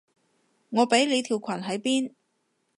[0.69, 2.15] 我畀你條裙喺邊？